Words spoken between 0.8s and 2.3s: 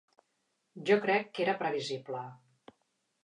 Jo crec que era previsible.